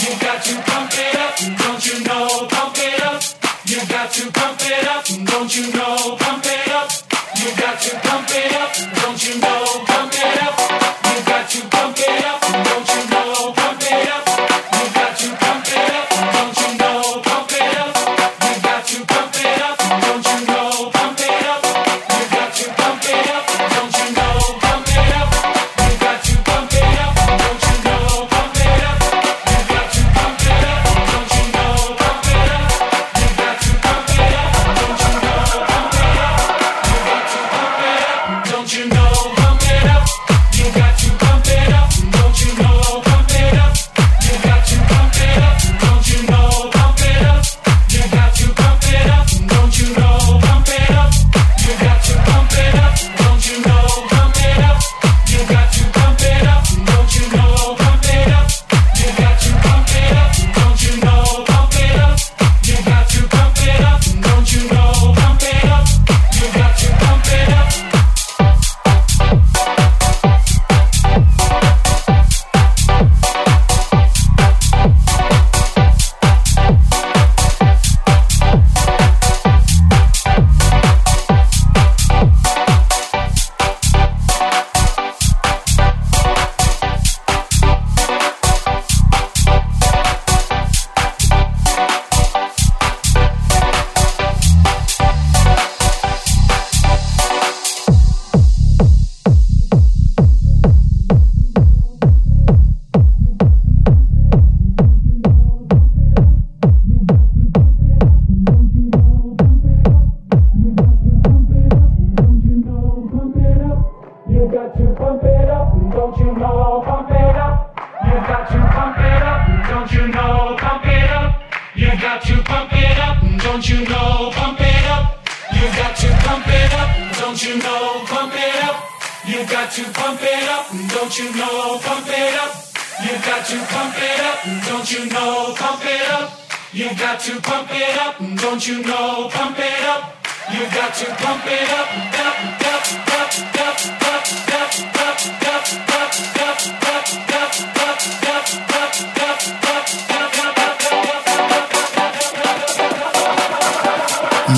You 0.00 0.08
got 0.20 0.42
to 0.42 0.54
it 0.54 1.14
up, 1.14 1.58
Don't 1.58 1.86
you 1.86 2.02
know, 2.04 2.48
pump 2.50 2.74
it 2.78 3.02
up. 3.04 3.22
You 3.66 3.78
got 3.86 4.10
to 4.12 4.30
pump 4.32 4.60
it 4.64 4.88
up. 4.88 5.04
Don't 5.26 5.56
you 5.56 5.72
know, 5.72 6.16
pump 6.18 6.44
it 6.46 6.58
up. 6.58 6.63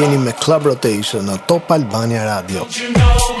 jeni 0.00 0.16
me 0.16 0.32
Club 0.42 0.64
Rotation 0.68 1.28
në 1.28 1.36
Top 1.50 1.74
Albania 1.76 2.24
Radio. 2.30 2.64
You 2.80 2.92
know? 2.96 3.39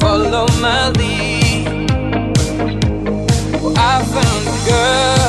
Follow 0.00 0.46
my 0.60 0.90
lead 0.98 1.68
well, 3.62 3.74
I 3.78 4.02
found 4.04 4.46
a 4.46 4.50
girl 4.68 5.21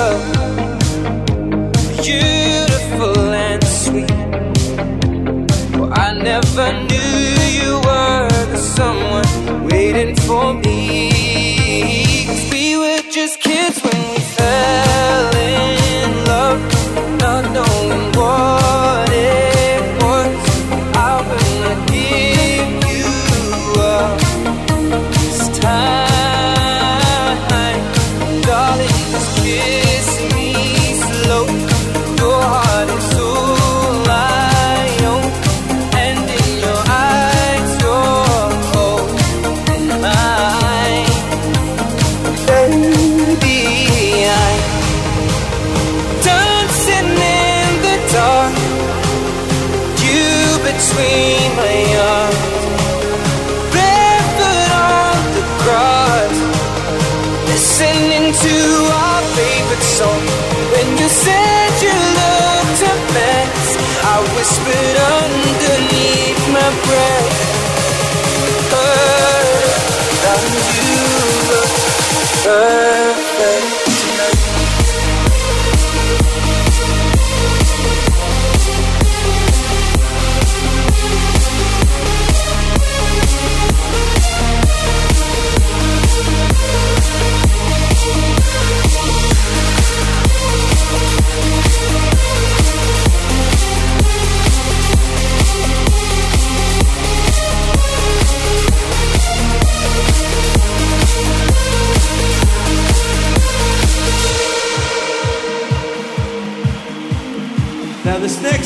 never 6.23 6.71
knew 6.83 7.35
you 7.59 7.73
were 7.83 8.27
the 8.51 8.57
someone 8.57 9.65
waiting 9.67 10.15
for 10.15 10.53
me. 10.53 12.25
Cause 12.25 12.49
we 12.49 12.77
were 12.77 13.01
just 13.11 13.41
kids 13.41 13.81
when 13.83 14.07
we 14.09 14.12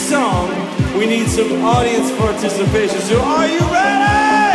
song, 0.10 0.48
we 0.98 1.06
need 1.06 1.28
some 1.28 1.66
audience 1.66 2.10
participation. 2.16 2.98
So 3.02 3.20
are 3.20 3.46
you 3.46 3.60
ready? 3.74 4.47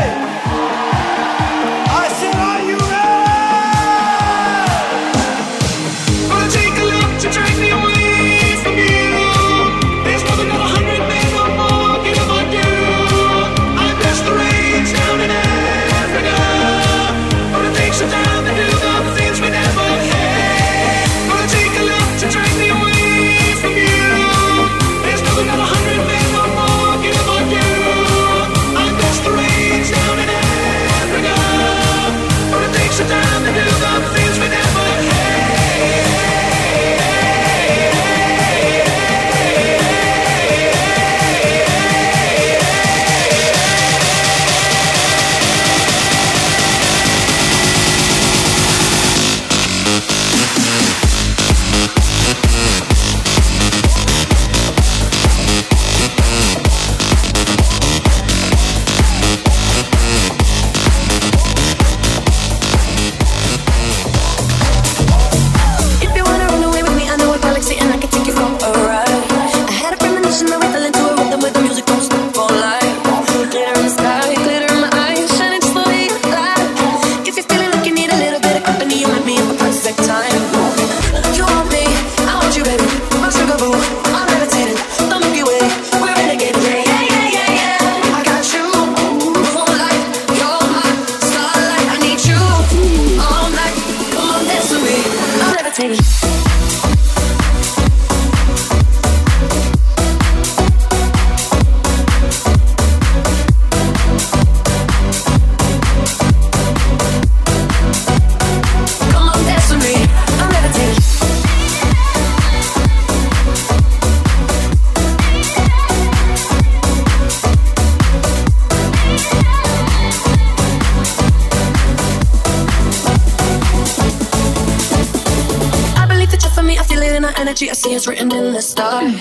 in 127.22 127.30
our 127.30 127.38
energy. 127.40 127.70
I 127.70 127.74
see 127.74 127.94
it's 127.94 128.06
written 128.08 128.32
in 128.32 128.52
the 128.52 128.60
stars. 128.62 129.12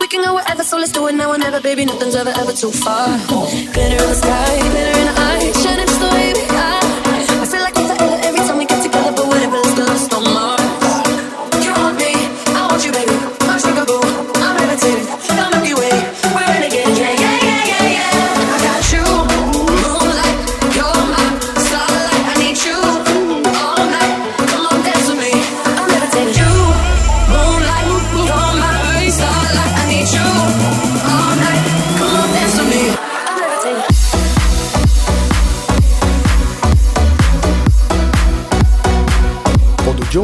We 0.00 0.06
can 0.08 0.24
go 0.24 0.34
wherever, 0.34 0.64
so 0.64 0.78
let's 0.78 0.92
do 0.92 1.06
it 1.08 1.14
now 1.14 1.32
or 1.32 1.38
never, 1.38 1.60
baby. 1.60 1.84
Nothing's 1.84 2.14
ever, 2.14 2.30
ever 2.30 2.52
too 2.52 2.70
far. 2.72 3.08
Glitter 3.26 4.02
in 4.04 4.10
the 4.10 4.14
sky, 4.14 4.58
glitter 4.70 4.98
in 5.00 5.08
our 5.08 5.18
eyes. 5.18 5.61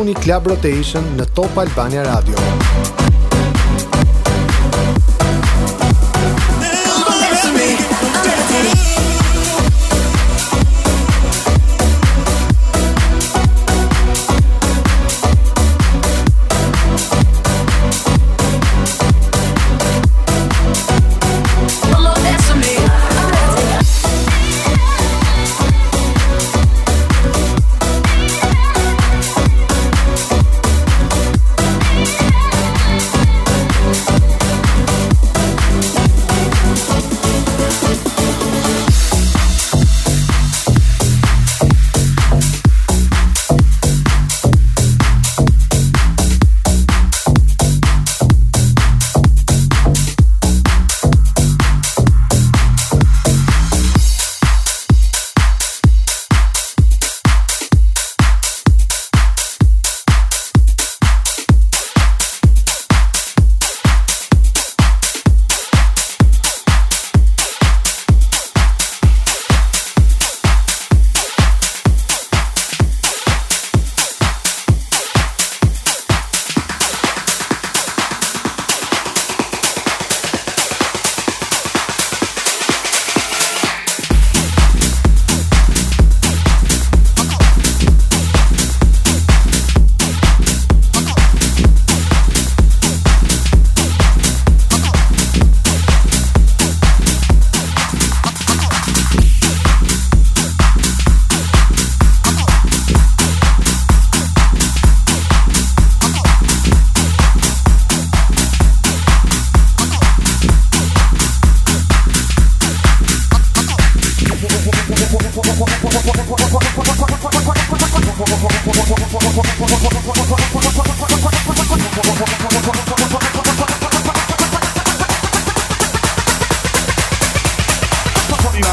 dëgjoni 0.05 0.15
Club 0.23 0.47
Rotation 0.53 1.03
në 1.19 1.27
Top 1.35 1.59
Albania 1.59 2.05
Radio. 2.07 2.37
Top 2.39 2.39
Albania 2.39 2.55
Radio. 2.57 2.68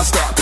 stop. 0.05 0.34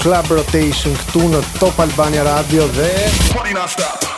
Club 0.00 0.30
Rotation 0.32 0.94
këtu 0.96 1.26
në 1.34 1.40
Top 1.58 1.76
Albania 1.84 2.22
Radio 2.24 2.64
dhe 2.72 2.88
Party 3.34 3.52
Not 3.52 3.68
Stop 3.70 4.08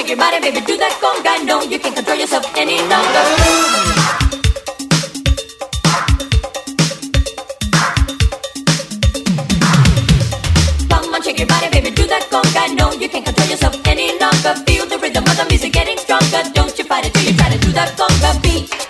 shake 0.00 0.08
your 0.08 0.18
body, 0.18 0.40
baby, 0.40 0.60
do 0.66 0.76
that 0.78 0.92
conga. 1.02 1.32
No, 1.46 1.62
you 1.62 1.78
can't 1.78 1.94
control 1.94 2.18
yourself 2.18 2.44
any 2.56 2.78
longer. 2.88 3.22
Feel 14.66 14.84
the 14.86 14.98
rhythm 14.98 15.22
of 15.24 15.36
the 15.36 15.46
music 15.48 15.72
getting 15.72 15.96
stronger. 15.98 16.42
Don't 16.54 16.76
you 16.78 16.84
fight 16.84 17.06
it 17.06 17.14
till 17.14 17.22
you 17.24 17.36
try 17.36 17.50
to 17.52 17.58
do 17.58 17.70
that 17.72 17.90
conga 17.98 18.42
beat. 18.42 18.89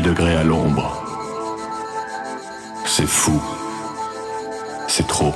degrés 0.00 0.34
à 0.36 0.42
l'ombre. 0.42 1.02
C'est 2.86 3.06
fou. 3.06 3.40
C'est 4.88 5.06
trop. 5.06 5.32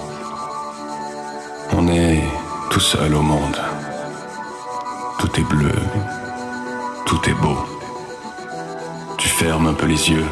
On 1.77 1.87
est 1.89 2.23
tout 2.71 2.81
seul 2.81 3.15
au 3.15 3.23
monde. 3.23 3.61
Tout 5.19 5.31
est 5.41 5.45
bleu. 5.49 5.73
Tout 7.07 7.21
est 7.29 7.35
beau. 7.35 7.59
Tu 9.17 9.29
fermes 9.29 9.69
un 9.69 9.75
peu 9.75 9.87
les 9.87 10.11
yeux. 10.11 10.27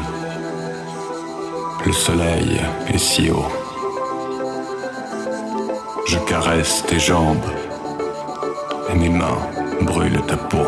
Le 1.85 1.91
soleil 1.93 2.61
est 2.93 2.97
si 2.97 3.29
haut. 3.31 3.51
Je 6.05 6.17
caresse 6.19 6.83
tes 6.87 6.99
jambes 6.99 7.37
et 8.91 8.95
mes 8.95 9.09
mains 9.09 9.37
brûlent 9.81 10.21
ta 10.27 10.37
peau. 10.37 10.67